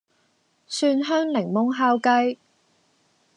[0.67, 2.39] 蒜香檸檬烤雞